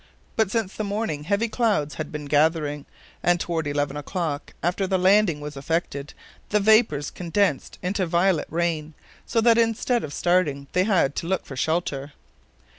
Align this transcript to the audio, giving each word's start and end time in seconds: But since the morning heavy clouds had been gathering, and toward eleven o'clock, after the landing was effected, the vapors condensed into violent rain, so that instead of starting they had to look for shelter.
But 0.35 0.49
since 0.49 0.73
the 0.73 0.83
morning 0.83 1.25
heavy 1.25 1.47
clouds 1.47 1.93
had 1.93 2.11
been 2.11 2.25
gathering, 2.25 2.87
and 3.21 3.39
toward 3.39 3.67
eleven 3.67 3.95
o'clock, 3.95 4.55
after 4.63 4.87
the 4.87 4.97
landing 4.97 5.41
was 5.41 5.55
effected, 5.55 6.15
the 6.49 6.59
vapors 6.59 7.11
condensed 7.11 7.77
into 7.83 8.07
violent 8.07 8.47
rain, 8.49 8.95
so 9.27 9.41
that 9.41 9.59
instead 9.59 10.03
of 10.03 10.11
starting 10.11 10.65
they 10.71 10.85
had 10.85 11.15
to 11.17 11.27
look 11.27 11.45
for 11.45 11.55
shelter. 11.55 12.13